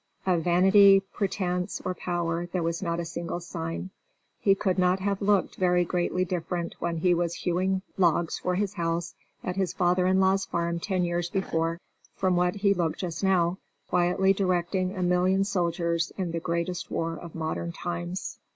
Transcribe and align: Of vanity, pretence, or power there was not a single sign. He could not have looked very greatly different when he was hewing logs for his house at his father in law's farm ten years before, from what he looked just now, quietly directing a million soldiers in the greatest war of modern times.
Of 0.25 0.45
vanity, 0.45 1.01
pretence, 1.13 1.79
or 1.85 1.93
power 1.93 2.47
there 2.47 2.63
was 2.63 2.81
not 2.81 2.99
a 2.99 3.05
single 3.05 3.39
sign. 3.39 3.91
He 4.39 4.55
could 4.55 4.79
not 4.79 4.99
have 4.99 5.21
looked 5.21 5.57
very 5.57 5.85
greatly 5.85 6.25
different 6.25 6.73
when 6.79 6.97
he 6.97 7.13
was 7.13 7.35
hewing 7.35 7.83
logs 7.99 8.39
for 8.39 8.55
his 8.55 8.73
house 8.73 9.13
at 9.43 9.57
his 9.57 9.73
father 9.73 10.07
in 10.07 10.19
law's 10.19 10.45
farm 10.45 10.79
ten 10.79 11.05
years 11.05 11.29
before, 11.29 11.79
from 12.15 12.35
what 12.35 12.55
he 12.55 12.73
looked 12.73 13.01
just 13.01 13.23
now, 13.23 13.59
quietly 13.89 14.33
directing 14.33 14.97
a 14.97 15.03
million 15.03 15.43
soldiers 15.43 16.11
in 16.17 16.31
the 16.31 16.39
greatest 16.39 16.89
war 16.89 17.13
of 17.15 17.35
modern 17.35 17.71
times. 17.71 18.39